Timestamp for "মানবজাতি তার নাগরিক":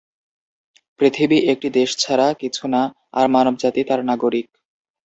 3.27-4.47